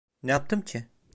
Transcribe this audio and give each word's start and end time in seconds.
Ne 0.23 0.31
yaptım 0.31 0.61
ki? 0.61 0.87